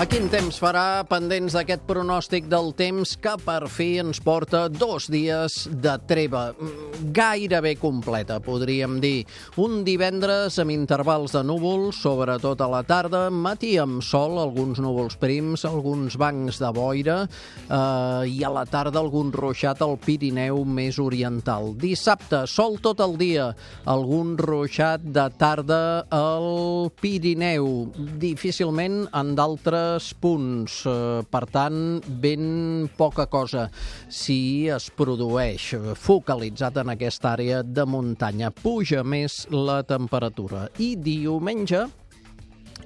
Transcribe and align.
A 0.00 0.06
quin 0.08 0.30
temps 0.32 0.56
farà 0.56 1.02
pendents 1.04 1.52
d'aquest 1.52 1.82
pronòstic 1.84 2.46
del 2.48 2.70
temps 2.72 3.10
que 3.20 3.34
per 3.44 3.66
fi 3.68 3.98
ens 4.00 4.16
porta 4.24 4.62
dos 4.72 5.10
dies 5.12 5.66
de 5.68 5.92
treva 6.08 6.54
mm, 6.54 7.10
gairebé 7.12 7.74
completa, 7.76 8.38
podríem 8.40 8.94
dir. 9.02 9.26
Un 9.60 9.82
divendres 9.84 10.56
amb 10.62 10.72
intervals 10.72 11.34
de 11.36 11.42
núvols, 11.44 11.98
sobretot 12.00 12.64
a 12.64 12.68
la 12.72 12.80
tarda, 12.88 13.26
matí 13.28 13.74
amb 13.82 14.00
sol, 14.00 14.38
alguns 14.40 14.80
núvols 14.80 15.18
prims, 15.20 15.66
alguns 15.68 16.16
bancs 16.16 16.62
de 16.64 16.72
boira 16.72 17.18
eh, 17.26 18.24
i 18.24 18.40
a 18.40 18.54
la 18.56 18.64
tarda 18.64 19.02
algun 19.04 19.34
ruixat 19.36 19.84
al 19.84 19.98
Pirineu 20.00 20.64
més 20.64 20.96
oriental. 20.96 21.74
Dissabte, 21.76 22.46
sol 22.48 22.80
tot 22.80 23.04
el 23.04 23.18
dia, 23.20 23.50
algun 23.84 24.32
ruixat 24.40 25.04
de 25.04 25.28
tarda 25.36 25.82
al 26.08 26.88
Pirineu, 27.04 27.90
difícilment 28.24 29.02
en 29.12 29.36
d'altres 29.36 29.89
punts. 30.20 30.82
Eh, 30.88 31.22
per 31.30 31.44
tant, 31.50 32.00
ben 32.22 32.88
poca 32.98 33.26
cosa 33.30 33.68
si 34.08 34.68
es 34.70 34.90
produeix 34.94 35.70
focalitzat 35.98 36.82
en 36.82 36.94
aquesta 36.94 37.34
àrea 37.34 37.62
de 37.62 37.86
muntanya. 37.86 38.50
Puja 38.50 39.04
més 39.04 39.44
la 39.50 39.80
temperatura. 39.86 40.68
I 40.78 40.94
diumenge 40.96 41.86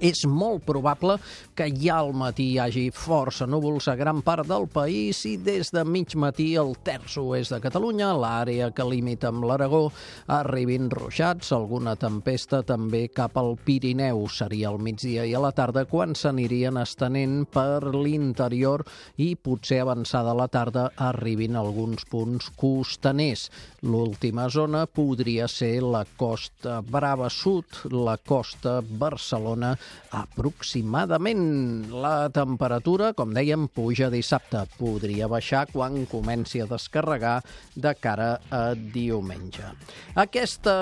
és 0.00 0.24
molt 0.26 0.64
probable 0.66 1.18
que 1.54 1.68
ja 1.70 2.00
al 2.00 2.12
matí 2.16 2.50
hi 2.52 2.58
hagi 2.62 2.84
força 2.94 3.46
núvols 3.46 3.88
a 3.88 3.94
gran 3.98 4.22
part 4.26 4.48
del 4.48 4.66
país 4.72 5.24
i 5.28 5.36
des 5.36 5.70
de 5.74 5.84
mig 5.84 6.14
matí 6.18 6.54
el 6.58 6.74
terç 6.86 7.18
oest 7.22 7.54
de 7.54 7.60
Catalunya, 7.62 8.12
l'àrea 8.18 8.70
que 8.74 8.86
limita 8.86 9.30
amb 9.30 9.46
l'Aragó, 9.46 9.88
arribin 10.26 10.90
ruixats, 10.90 11.52
alguna 11.54 11.94
tempesta 11.96 12.62
també 12.66 13.06
cap 13.08 13.38
al 13.38 13.54
Pirineu. 13.64 14.24
Seria 14.28 14.70
al 14.70 14.80
migdia 14.82 15.24
i 15.24 15.34
a 15.34 15.42
la 15.42 15.52
tarda 15.54 15.84
quan 15.90 16.14
s'anirien 16.18 16.78
estenent 16.80 17.44
per 17.50 17.94
l'interior 17.94 18.84
i 19.22 19.34
potser 19.36 19.80
avançada 19.84 20.34
la 20.34 20.48
tarda 20.48 20.88
arribin 20.96 21.56
alguns 21.56 22.04
punts 22.10 22.50
costaners. 22.58 23.48
L'última 23.84 24.48
zona 24.48 24.84
podria 24.86 25.48
ser 25.48 25.82
la 25.84 26.04
costa 26.16 26.80
Brava 26.82 27.28
Sud, 27.30 27.84
la 27.92 28.16
costa 28.16 28.80
Barcelona, 28.82 29.74
aproximadament. 30.14 31.90
La 31.90 32.28
temperatura, 32.34 33.12
com 33.16 33.32
dèiem, 33.34 33.66
puja 33.72 34.10
dissabte. 34.12 34.62
Podria 34.78 35.28
baixar 35.30 35.66
quan 35.72 36.04
comenci 36.10 36.62
a 36.62 36.68
descarregar 36.70 37.40
de 37.74 37.94
cara 37.98 38.30
a 38.50 38.62
diumenge. 38.74 39.66
Aquesta 40.14 40.74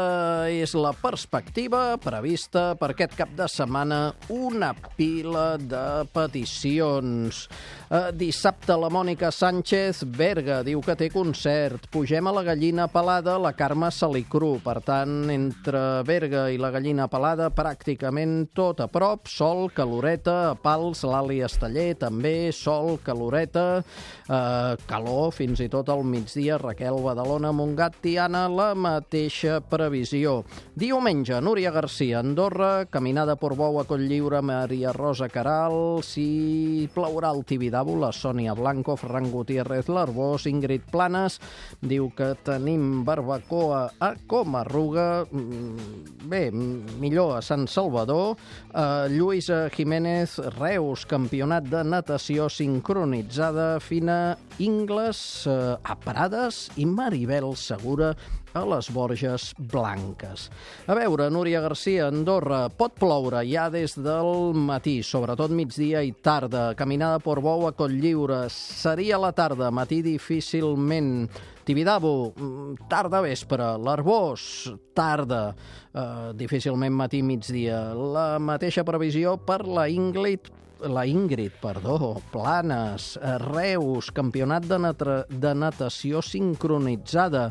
és 0.52 0.74
la 0.76 0.92
perspectiva 0.96 1.96
prevista 2.02 2.72
per 2.78 2.92
aquest 2.92 3.16
cap 3.18 3.32
de 3.38 3.48
setmana. 3.48 4.02
Una 4.32 4.72
pila 4.96 5.56
de 5.58 6.04
peticions. 6.12 7.46
Eh, 7.92 8.08
dissabte 8.16 8.76
la 8.80 8.88
Mònica 8.92 9.28
Sánchez 9.32 10.04
Berga 10.16 10.62
diu 10.64 10.80
que 10.84 10.96
té 10.96 11.10
concert. 11.12 11.88
Pugem 11.92 12.28
a 12.28 12.32
la 12.32 12.44
gallina 12.46 12.86
pelada, 12.88 13.38
la 13.40 13.52
Carme 13.56 13.90
Salicru. 13.92 14.54
Per 14.64 14.78
tant, 14.84 15.28
entre 15.32 16.02
Berga 16.08 16.46
i 16.52 16.60
la 16.60 16.72
gallina 16.72 17.08
pelada, 17.12 17.50
pràcticament 17.52 18.48
tot 18.56 18.80
a 18.80 18.88
prop. 18.92 19.26
Sol, 19.32 19.70
caloreta, 19.72 20.52
a 20.52 20.54
Pals, 20.54 21.02
l'Ali 21.08 21.40
Esteller, 21.42 21.94
també 21.98 22.52
sol, 22.52 22.98
caloreta, 23.02 23.82
eh, 24.28 24.74
calor, 24.86 25.32
fins 25.32 25.62
i 25.64 25.68
tot 25.72 25.88
al 25.88 26.04
migdia. 26.04 26.58
Raquel 26.60 27.00
Badalona, 27.02 27.52
Montgat, 27.56 27.96
Tiana, 28.04 28.44
la 28.52 28.72
mateixa 28.76 29.60
previsió. 29.64 30.42
Diumenge, 30.76 31.40
Núria 31.40 31.72
Garcia, 31.72 32.20
Andorra, 32.20 32.84
caminada 32.90 33.36
per 33.40 33.54
Bou 33.56 33.80
a 33.80 33.86
Cotlliure, 33.88 34.42
Maria 34.42 34.92
Rosa 34.92 35.28
Caral, 35.32 36.02
si 36.04 36.88
plourà 36.94 37.32
al 37.32 37.44
Tibidabo, 37.48 37.96
la 37.96 38.12
Sònia 38.12 38.54
Blanco, 38.58 38.96
Ferran 39.00 39.30
Gutiérrez, 39.32 39.88
l'Arbós, 39.88 40.46
Ingrid 40.50 40.84
Planes, 40.92 41.40
diu 41.80 42.10
que 42.16 42.32
tenim 42.44 43.02
barbacoa 43.06 43.82
a 43.98 44.12
Comarruga, 44.28 45.24
mm, 45.30 46.28
bé, 46.28 46.50
millor 46.52 47.36
a 47.38 47.42
Sant 47.42 47.66
Salvador, 47.66 48.36
eh, 48.74 48.81
Lluïsa 49.12 49.66
Jiménez, 49.72 50.34
Reus, 50.58 51.04
campionat 51.08 51.66
de 51.70 51.82
natació 51.84 52.48
sincronitzada, 52.50 53.76
Fina 53.80 54.36
Ingles, 54.62 55.20
eh, 55.46 55.74
a 55.82 55.96
Prades 55.98 56.68
i 56.76 56.86
Maribel 56.86 57.54
Segura 57.56 58.12
a 58.52 58.64
les 58.68 58.90
Borges 58.92 59.52
Blanques. 59.58 60.48
A 60.86 60.96
veure, 60.96 61.30
Núria 61.32 61.62
Garcia, 61.64 62.08
Andorra, 62.10 62.66
pot 62.68 62.94
ploure 63.00 63.42
ja 63.48 63.68
des 63.72 63.96
del 63.96 64.52
matí, 64.54 65.00
sobretot 65.02 65.52
migdia 65.54 66.02
i 66.04 66.12
tarda. 66.12 66.72
Caminada 66.76 67.20
per 67.22 67.40
Bou 67.40 67.66
a 67.68 67.72
Cotlliure, 67.72 68.44
seria 68.52 69.20
la 69.20 69.32
tarda, 69.32 69.70
matí 69.70 70.02
difícilment. 70.04 71.30
Tibidabo, 71.64 72.32
mm, 72.34 72.88
tarda 72.88 73.20
vespre. 73.22 73.78
L'Arbós, 73.78 74.72
tarda. 74.94 75.54
Eh, 75.94 76.32
difícilment 76.34 76.94
matí 76.94 77.22
migdia. 77.22 77.94
La 77.94 78.38
mateixa 78.38 78.84
previsió 78.84 79.36
per 79.36 79.66
la 79.66 79.88
Ingrid 79.88 80.50
la 80.88 81.06
Ingrid, 81.06 81.52
perdó, 81.60 82.20
Planes, 82.32 83.18
Reus, 83.38 84.10
campionat 84.10 84.66
de, 84.66 84.78
natra, 84.82 85.16
de 85.28 85.54
natació 85.54 86.22
sincronitzada. 86.22 87.50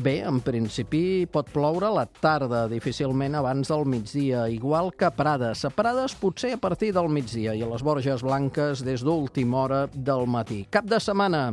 Bé, 0.00 0.18
en 0.24 0.40
principi 0.44 1.26
pot 1.30 1.50
ploure 1.52 1.90
la 1.92 2.06
tarda, 2.08 2.64
difícilment 2.70 3.36
abans 3.36 3.68
del 3.68 3.84
migdia, 3.88 4.46
igual 4.48 4.94
que 4.96 5.10
Prades. 5.12 5.66
A 5.68 5.72
Prades 5.74 6.16
potser 6.16 6.54
a 6.56 6.60
partir 6.62 6.94
del 6.96 7.10
migdia 7.12 7.54
i 7.54 7.64
a 7.64 7.68
les 7.68 7.84
Borges 7.84 8.24
Blanques 8.24 8.84
des 8.84 9.04
d'última 9.04 9.64
hora 9.64 9.82
del 9.92 10.26
matí. 10.30 10.64
Cap 10.72 10.88
de 10.88 11.00
setmana, 11.02 11.50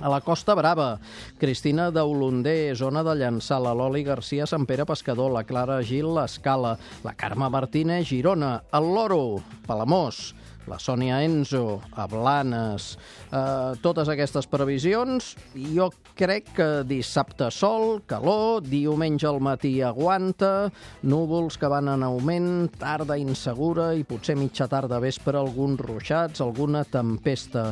a 0.00 0.08
la 0.08 0.20
Costa 0.24 0.56
Brava, 0.56 0.98
Cristina 1.38 1.90
d'Olonder, 1.92 2.74
zona 2.76 3.04
de 3.06 3.14
Llançà, 3.20 3.60
la 3.60 3.74
Loli 3.76 4.02
Garcia, 4.02 4.48
Sant 4.48 4.66
Pere 4.66 4.86
Pescador, 4.88 5.30
la 5.34 5.44
Clara 5.44 5.80
Gil, 5.84 6.08
l'Escala, 6.16 6.76
la 7.04 7.14
Carme 7.14 7.50
Martínez, 7.52 8.08
Girona, 8.08 8.56
el 8.72 8.90
Loro, 8.94 9.40
Palamós, 9.68 10.30
la 10.70 10.78
Sònia 10.78 11.18
Enzo, 11.26 11.80
a 11.98 12.06
Blanes, 12.06 12.94
eh, 13.30 13.74
totes 13.82 14.08
aquestes 14.08 14.46
previsions, 14.46 15.34
jo 15.74 15.90
crec 16.14 16.52
que 16.54 16.68
dissabte 16.86 17.50
sol, 17.50 18.02
calor, 18.06 18.62
diumenge 18.62 19.26
al 19.26 19.40
matí 19.42 19.80
aguanta, 19.82 20.70
núvols 21.02 21.58
que 21.58 21.70
van 21.70 21.90
en 21.90 22.04
augment, 22.06 22.70
tarda 22.78 23.18
insegura 23.18 23.90
i 23.96 24.04
potser 24.06 24.36
mitja 24.38 24.68
tarda 24.70 25.00
vespre 25.02 25.38
alguns 25.38 25.80
ruixats, 25.80 26.40
alguna 26.44 26.84
tempesta. 26.84 27.70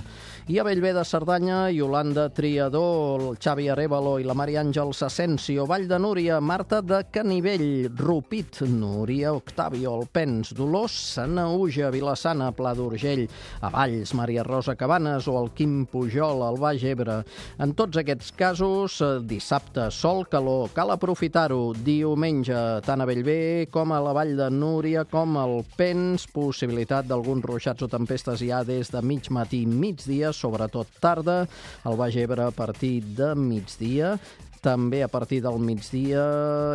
I 0.48 0.58
a 0.58 0.64
Bellver 0.64 0.94
de 0.96 1.04
Cerdanya, 1.04 1.58
Yolanda 1.70 2.30
Triador, 2.32 3.20
el 3.20 3.36
Xavi 3.36 3.68
Arevalo 3.68 4.16
i 4.18 4.24
la 4.24 4.34
Maria 4.34 4.62
Àngels 4.64 5.02
Asensio, 5.04 5.66
Vall 5.68 5.84
de 5.90 5.98
Núria, 6.00 6.40
Marta 6.40 6.80
de 6.80 7.02
Canivell, 7.12 7.90
Rupit, 7.94 8.62
Núria 8.64 9.34
Octavio, 9.36 9.92
Alpens, 10.00 10.54
Dolors, 10.56 10.96
Sanauja, 11.18 11.90
Vilassana, 11.92 12.50
Pla 12.56 12.72
d'Urgell, 12.88 13.26
a 13.60 13.68
Valls, 13.68 14.14
Maria 14.16 14.42
Rosa 14.46 14.74
Cabanes 14.78 15.28
o 15.28 15.36
el 15.40 15.50
Quim 15.52 15.84
Pujol, 15.90 16.42
al 16.46 16.58
Baix 16.60 16.84
Ebre. 16.88 17.20
En 17.60 17.74
tots 17.76 18.00
aquests 18.00 18.32
casos, 18.38 19.00
eh, 19.04 19.18
dissabte, 19.28 19.90
sol, 19.92 20.24
calor, 20.30 20.72
cal 20.74 20.94
aprofitar-ho. 20.94 21.74
Diumenge, 21.84 22.56
tant 22.86 23.00
a 23.00 23.08
Bellver 23.08 23.68
com 23.70 23.92
a 23.92 24.00
la 24.00 24.14
Vall 24.16 24.34
de 24.38 24.48
Núria, 24.50 25.04
com 25.04 25.36
al 25.36 25.60
Pens, 25.76 26.26
possibilitat 26.32 27.06
d'alguns 27.08 27.44
ruixats 27.44 27.84
o 27.84 27.88
tempestes 27.88 28.40
ja 28.40 28.62
des 28.64 28.90
de 28.90 29.02
mig 29.02 29.28
matí, 29.30 29.64
migdia, 29.66 30.32
sobretot 30.32 30.88
tarda, 31.00 31.46
al 31.84 31.96
Baix 31.96 32.16
Ebre 32.16 32.48
a 32.48 32.54
partir 32.54 33.02
de 33.18 33.34
migdia, 33.34 34.16
també 34.62 35.02
a 35.04 35.08
partir 35.08 35.40
del 35.44 35.58
migdia 35.62 36.22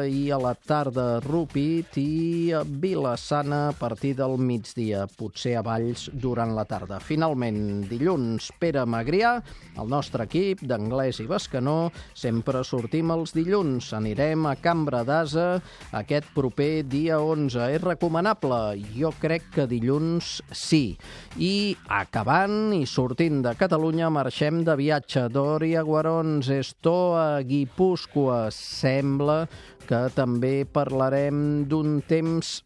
i 0.10 0.30
a 0.32 0.38
la 0.42 0.54
tarda 0.56 1.20
Rupit 1.24 1.98
i 2.02 2.52
a 2.56 2.64
Vilassana 2.64 3.70
a 3.70 3.76
partir 3.78 4.14
del 4.18 4.38
migdia, 4.42 5.06
potser 5.20 5.56
a 5.60 5.64
Valls 5.66 6.08
durant 6.14 6.54
la 6.56 6.66
tarda. 6.70 7.00
Finalment, 7.04 7.84
dilluns, 7.90 8.50
Pere 8.60 8.86
Magrià, 8.90 9.36
el 9.80 9.90
nostre 9.92 10.28
equip 10.28 10.64
d'anglès 10.68 11.22
i 11.24 11.28
bascanó, 11.30 11.92
sempre 12.14 12.64
sortim 12.68 13.14
els 13.14 13.36
dilluns. 13.36 13.92
Anirem 13.98 14.48
a 14.50 14.56
Cambra 14.60 15.04
d'Asa 15.08 15.60
aquest 15.96 16.30
proper 16.36 16.84
dia 16.90 17.20
11. 17.22 17.70
És 17.76 17.84
recomanable? 17.84 18.62
Jo 18.96 19.14
crec 19.22 19.50
que 19.56 19.68
dilluns 19.70 20.40
sí. 20.52 20.98
I 21.38 21.76
acabant 21.88 22.74
i 22.76 22.84
sortint 22.90 23.42
de 23.46 23.56
Catalunya 23.60 24.12
marxem 24.14 24.64
de 24.68 24.78
viatge. 24.80 25.28
Dòria 25.34 25.84
Guarons, 25.86 26.50
Estoa, 26.54 27.44
Guipúscoa. 27.74 28.52
Sembla 28.54 29.48
que 29.88 30.06
també 30.14 30.64
parlarem 30.66 31.66
d'un 31.66 32.02
temps 32.08 32.62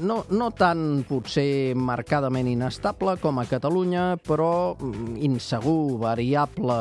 no, 0.00 0.24
no 0.30 0.48
tan 0.56 1.04
potser 1.08 1.74
marcadament 1.76 2.48
inestable 2.50 3.16
com 3.22 3.38
a 3.40 3.46
Catalunya, 3.48 4.16
però 4.22 4.74
mm, 4.74 5.16
insegur, 5.26 5.98
variable, 6.00 6.78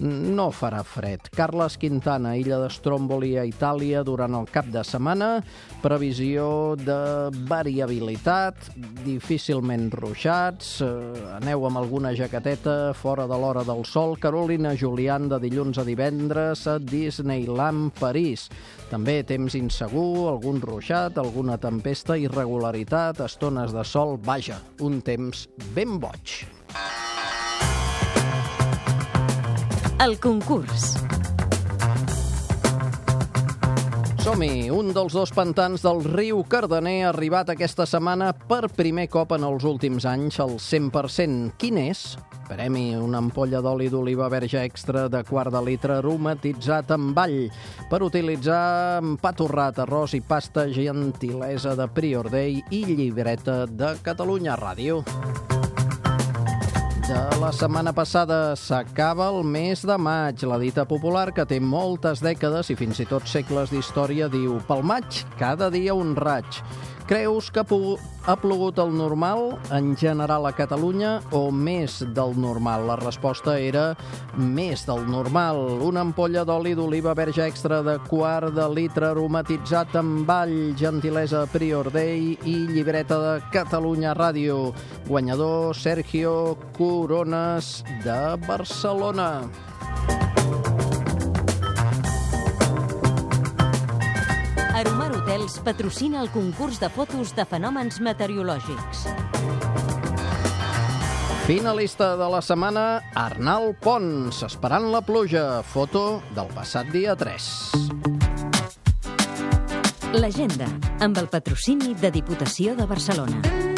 no 0.00 0.48
farà 0.54 0.82
fred. 0.86 1.30
Carles 1.36 1.76
Quintana, 1.80 2.34
illa 2.38 2.58
d'Estromboli 2.62 3.34
a 3.38 3.46
Itàlia 3.46 4.02
durant 4.06 4.36
el 4.38 4.48
cap 4.52 4.68
de 4.72 4.82
setmana, 4.86 5.30
previsió 5.82 6.74
de 6.80 6.98
variabilitat, 7.48 8.70
difícilment 9.04 9.90
ruixats, 9.94 10.80
eh, 10.84 10.90
aneu 11.36 11.66
amb 11.68 11.82
alguna 11.82 12.14
jaqueteta 12.16 12.94
fora 12.96 13.28
de 13.30 13.38
l'hora 13.38 13.64
del 13.66 13.84
sol, 13.86 14.16
Carolina 14.18 14.74
Julián 14.76 15.28
de 15.30 15.40
dilluns 15.42 15.78
a 15.78 15.86
divendres 15.86 16.66
a 16.66 16.78
Disneyland 16.80 17.92
París. 18.00 18.48
També 18.90 19.20
temps 19.26 19.54
insegur, 19.58 20.28
algun 20.30 20.60
ruixat, 20.62 21.18
alguna 21.18 21.56
tempesta, 21.58 22.16
irregularitat, 22.36 23.20
estones 23.24 23.72
de 23.72 23.84
sol, 23.84 24.18
vaja, 24.20 24.58
un 24.84 25.00
temps 25.00 25.46
ben 25.74 25.96
boig. 26.00 26.44
El 30.04 30.18
concurs. 30.20 31.05
Som-hi! 34.26 34.72
Un 34.74 34.88
dels 34.90 35.14
dos 35.14 35.30
pantans 35.30 35.84
del 35.84 36.00
riu 36.02 36.40
Cardener 36.50 37.04
ha 37.04 37.12
arribat 37.12 37.52
aquesta 37.52 37.84
setmana 37.86 38.32
per 38.34 38.66
primer 38.74 39.04
cop 39.06 39.36
en 39.36 39.44
els 39.46 39.62
últims 39.62 40.02
anys 40.10 40.40
al 40.42 40.56
100%. 40.58 41.52
Quin 41.62 41.78
és? 41.78 42.00
Premi 42.48 42.88
una 42.98 43.20
ampolla 43.22 43.60
d'oli 43.62 43.86
d'oliva 43.86 44.26
verge 44.26 44.64
extra 44.66 45.06
de 45.06 45.22
quart 45.30 45.54
de 45.54 45.62
litre 45.62 46.00
aromatitzat 46.00 46.90
amb 46.96 47.14
all 47.22 47.38
per 47.86 48.02
utilitzar 48.02 48.98
en 48.98 49.14
pa 49.22 49.30
torrat, 49.30 49.78
arròs 49.86 50.18
i 50.18 50.24
pasta 50.26 50.66
gentilesa 50.74 51.78
de 51.78 51.86
Prior 51.86 52.26
Day 52.26 52.64
i 52.74 52.82
llibreta 52.96 53.62
de 53.70 53.94
Catalunya 54.02 54.58
Ràdio. 54.58 55.04
De 57.06 57.38
la 57.38 57.52
setmana 57.54 57.92
passada 57.94 58.56
s'acaba 58.58 59.28
el 59.30 59.44
mes 59.46 59.84
de 59.86 59.94
maig. 59.94 60.42
La 60.42 60.56
dita 60.58 60.82
popular, 60.90 61.28
que 61.30 61.44
té 61.46 61.60
moltes 61.62 62.18
dècades 62.24 62.72
i 62.74 62.76
fins 62.80 62.98
i 62.98 63.06
tot 63.06 63.30
segles 63.30 63.70
d'història, 63.70 64.26
diu 64.32 64.56
«Pel 64.66 64.82
maig, 64.82 65.22
cada 65.38 65.70
dia 65.70 65.94
un 65.94 66.16
raig». 66.18 66.58
Creus 67.06 67.52
que 67.54 67.62
ha 67.62 68.34
plogut 68.42 68.80
el 68.82 68.88
normal 68.90 69.52
en 69.70 69.92
general 69.94 70.48
a 70.48 70.50
Catalunya 70.50 71.20
o 71.30 71.52
més 71.54 72.00
del 72.16 72.32
normal? 72.34 72.82
La 72.88 72.96
resposta 72.98 73.54
era 73.62 73.92
més 74.34 74.82
del 74.88 75.04
normal. 75.06 75.60
Una 75.86 76.02
ampolla 76.02 76.42
d'oli 76.42 76.74
d'oliva 76.74 77.14
verge 77.14 77.46
extra 77.46 77.78
de 77.86 77.94
quart 78.08 78.50
de 78.56 78.66
litre 78.74 79.12
aromatitzat 79.12 79.94
amb 80.02 80.32
all, 80.34 80.56
gentilesa 80.74 81.44
Prior 81.52 81.92
Day 81.94 82.34
i 82.42 82.56
llibreta 82.72 83.20
de 83.22 83.36
Catalunya 83.54 84.16
Ràdio. 84.18 84.72
Guanyador 85.06 85.78
Sergio 85.78 86.58
Corones 86.74 87.84
de 88.02 88.18
Barcelona. 88.50 89.30
Hotels 95.46 95.62
patrocina 95.62 96.20
el 96.22 96.30
concurs 96.34 96.80
de 96.82 96.88
fotos 96.90 97.30
de 97.36 97.44
fenòmens 97.46 98.00
meteorològics. 98.02 99.04
Finalista 101.46 102.16
de 102.18 102.26
la 102.32 102.40
setmana, 102.42 103.04
Arnal 103.14 103.76
Pons, 103.78 104.42
esperant 104.42 104.90
la 104.90 105.04
pluja. 105.06 105.62
Foto 105.62 106.18
del 106.34 106.50
passat 106.50 106.90
dia 106.90 107.14
3. 107.14 107.46
L'agenda, 110.18 110.66
amb 110.98 111.22
el 111.22 111.30
patrocini 111.30 111.94
de 111.94 112.10
Diputació 112.10 112.74
de 112.74 112.90
Barcelona. 112.90 113.75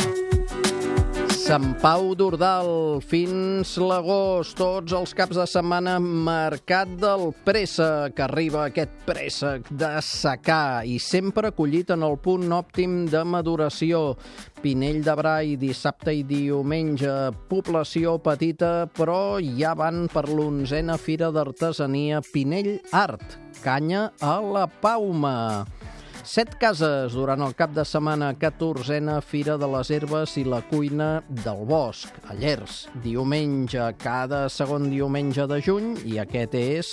Sant 1.49 1.71
Pau 1.81 2.11
d'Ordal, 2.13 2.99
fins 3.09 3.71
l'agost, 3.81 4.59
tots 4.59 4.93
els 4.93 5.15
caps 5.17 5.39
de 5.39 5.47
setmana, 5.49 5.95
Mercat 5.97 6.91
del 7.01 7.31
Préssec. 7.47 8.21
Arriba 8.21 8.67
aquest 8.67 8.93
préssec 9.07 9.71
de 9.73 9.95
secà 10.05 10.85
i 10.85 10.99
sempre 11.01 11.55
collit 11.57 11.95
en 11.97 12.05
el 12.05 12.19
punt 12.21 12.53
òptim 12.53 12.99
de 13.09 13.25
maduració. 13.25 14.19
Pinell 14.61 15.01
de 15.07 15.17
Brai, 15.17 15.57
dissabte 15.57 16.13
i 16.13 16.21
diumenge, 16.29 17.17
població 17.49 18.19
petita, 18.21 18.85
però 18.93 19.41
ja 19.41 19.73
van 19.73 20.05
per 20.13 20.27
l'onzena 20.29 21.01
Fira 21.01 21.33
d'Artesania 21.33 22.21
Pinell 22.29 22.75
Art, 22.93 23.39
canya 23.65 24.11
a 24.21 24.37
la 24.45 24.69
Pauma. 24.69 25.78
Set 26.29 26.59
cases 26.61 27.15
durant 27.17 27.41
el 27.41 27.55
cap 27.57 27.71
de 27.73 27.81
setmana, 27.89 28.35
14a 28.37 29.15
Fira 29.25 29.55
de 29.57 29.65
les 29.73 29.89
Herbes 29.97 30.35
i 30.37 30.43
la 30.45 30.59
Cuina 30.69 31.23
del 31.47 31.63
Bosc, 31.65 32.19
a 32.29 32.37
Llers. 32.37 32.83
Diumenge, 33.01 33.87
cada 34.03 34.43
segon 34.53 34.91
diumenge 34.93 35.47
de 35.49 35.57
juny, 35.65 35.95
i 36.05 36.19
aquest 36.21 36.59
és 36.61 36.93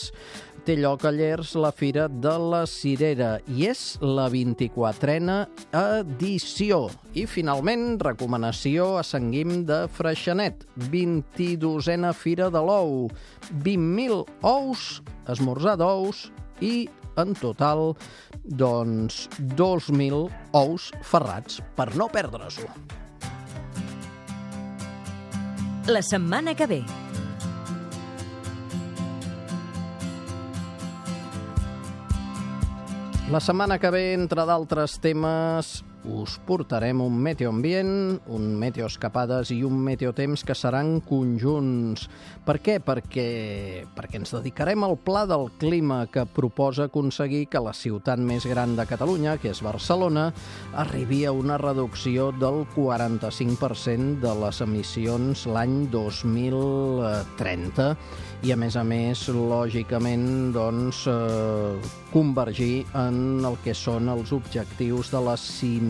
té 0.64 0.78
lloc 0.80 1.04
a 1.04 1.12
Llers 1.12 1.52
la 1.60 1.74
Fira 1.76 2.08
de 2.08 2.32
la 2.40 2.64
Cirera 2.64 3.34
i 3.52 3.68
és 3.68 3.84
la 4.00 4.30
24a 4.32 5.42
edició. 5.84 6.86
I 7.12 7.28
finalment, 7.28 8.00
recomanació 8.08 8.94
a 8.96 9.04
Sant 9.04 9.34
Guim 9.36 9.66
de 9.68 9.84
Freixenet, 10.00 10.64
22a 10.96 12.16
Fira 12.16 12.48
de 12.56 12.64
l'Ou, 12.64 13.10
20.000 13.52 14.24
ous, 14.48 14.92
esmorzar 15.28 15.76
d'ous 15.84 16.30
i 16.64 16.88
en 17.22 17.34
total 17.40 17.96
doncs 18.44 19.26
2.000 19.56 20.28
ous 20.60 20.92
ferrats 21.02 21.62
per 21.76 21.90
no 21.96 22.10
perdre-s'ho. 22.12 22.70
La 25.88 26.02
setmana 26.02 26.56
que 26.58 26.66
ve. 26.66 26.80
La 33.30 33.42
setmana 33.42 33.80
que 33.82 33.90
ve, 33.90 34.08
entre 34.14 34.46
d'altres 34.46 35.00
temes, 35.02 35.80
us 36.12 36.38
portarem 36.46 37.02
un 37.02 37.18
meteoambient, 37.22 38.20
un 38.32 38.60
meteoescapades 38.60 39.52
i 39.56 39.64
un 39.66 39.78
meteotemps 39.84 40.44
que 40.46 40.56
seran 40.56 41.00
conjunts. 41.06 42.08
Per 42.46 42.60
què? 42.62 42.80
Perquè, 42.84 43.86
perquè 43.96 44.20
ens 44.22 44.34
dedicarem 44.36 44.84
al 44.86 44.98
pla 45.02 45.26
del 45.30 45.50
clima 45.62 46.06
que 46.12 46.26
proposa 46.30 46.86
aconseguir 46.90 47.48
que 47.50 47.64
la 47.64 47.74
ciutat 47.74 48.20
més 48.22 48.46
gran 48.46 48.76
de 48.78 48.86
Catalunya, 48.90 49.38
que 49.42 49.50
és 49.54 49.64
Barcelona, 49.66 50.32
arribi 50.78 51.26
a 51.26 51.34
una 51.34 51.58
reducció 51.62 52.32
del 52.38 52.66
45% 52.76 54.22
de 54.22 54.34
les 54.46 54.62
emissions 54.66 55.46
l'any 55.50 55.76
2030 55.94 57.96
i, 58.46 58.52
a 58.54 58.58
més 58.60 58.76
a 58.78 58.84
més, 58.86 59.24
lògicament, 59.34 60.52
doncs, 60.54 61.06
eh, 61.10 61.90
convergir 62.12 62.86
en 62.94 63.42
el 63.48 63.58
que 63.64 63.74
són 63.74 64.12
els 64.12 64.32
objectius 64.36 65.10
de 65.12 65.22
la 65.26 65.34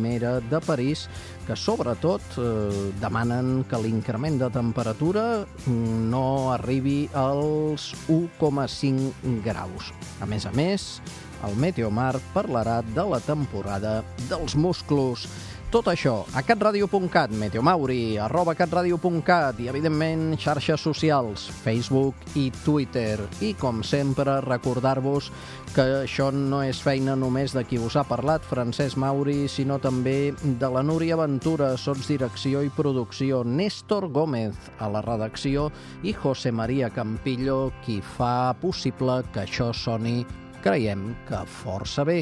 cimera 0.06 0.40
de 0.40 0.60
París, 0.62 1.10
que 1.48 1.56
sobretot 1.56 2.22
eh, 2.38 2.92
demanen 3.02 3.66
que 3.70 3.78
l'increment 3.82 4.38
de 4.38 4.50
temperatura 4.54 5.46
no 5.66 6.52
arribi 6.54 7.10
als 7.14 7.94
1,5 8.10 9.42
graus. 9.44 9.92
A 10.22 10.30
més 10.30 10.46
a 10.46 10.54
més, 10.54 11.02
el 11.46 11.58
Meteomar 11.58 12.20
parlarà 12.34 12.82
de 12.94 13.06
la 13.10 13.20
temporada 13.20 14.04
dels 14.30 14.56
musclos. 14.56 15.28
Tot 15.76 15.90
això 15.92 16.22
a 16.32 16.40
catradio.cat, 16.40 17.34
Meteomauri, 17.36 18.16
arroba 18.16 18.54
catradio.cat 18.56 19.58
i, 19.60 19.66
evidentment, 19.68 20.38
xarxes 20.40 20.80
socials, 20.80 21.50
Facebook 21.66 22.22
i 22.40 22.46
Twitter. 22.64 23.18
I, 23.44 23.50
com 23.60 23.82
sempre, 23.84 24.38
recordar-vos 24.46 25.28
que 25.76 25.84
això 26.06 26.30
no 26.32 26.62
és 26.64 26.80
feina 26.80 27.18
només 27.20 27.52
de 27.52 27.66
qui 27.68 27.76
us 27.76 27.98
ha 28.00 28.06
parlat, 28.08 28.46
Francesc 28.48 28.96
Mauri, 29.04 29.50
sinó 29.52 29.76
també 29.84 30.32
de 30.32 30.70
la 30.72 30.80
Núria 30.80 31.18
Ventura, 31.20 31.74
sots 31.76 32.08
direcció 32.08 32.62
i 32.64 32.72
producció, 32.72 33.42
Néstor 33.44 34.08
Gómez 34.16 34.56
a 34.80 34.88
la 34.88 35.02
redacció 35.04 35.74
i 36.08 36.14
José 36.16 36.54
María 36.56 36.88
Campillo, 36.88 37.74
qui 37.84 38.00
fa 38.00 38.56
possible 38.64 39.26
que 39.34 39.44
això 39.44 39.74
soni, 39.76 40.22
creiem 40.64 41.10
que 41.28 41.44
força 41.60 42.08
bé. 42.08 42.22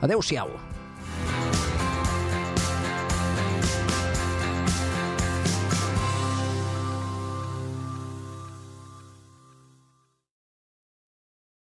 Adeu-siau. 0.00 0.56